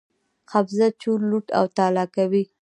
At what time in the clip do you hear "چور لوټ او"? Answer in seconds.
1.01-1.65